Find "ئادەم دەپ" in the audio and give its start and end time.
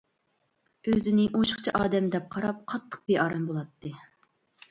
1.81-2.25